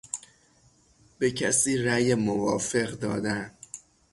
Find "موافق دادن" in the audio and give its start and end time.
2.15-3.51